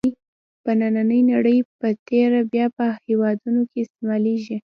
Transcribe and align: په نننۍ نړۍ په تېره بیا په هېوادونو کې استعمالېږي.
په 0.63 0.71
نننۍ 0.79 1.21
نړۍ 1.31 1.57
په 1.79 1.87
تېره 2.07 2.41
بیا 2.51 2.65
په 2.77 2.85
هېوادونو 3.05 3.61
کې 3.71 3.77
استعمالېږي. 3.83 4.57